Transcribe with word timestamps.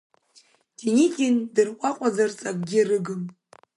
Деникин 0.77 1.35
дырҟәаҟәаӡарц 1.53 2.39
акгьы 2.49 2.81
рыгым. 2.87 3.23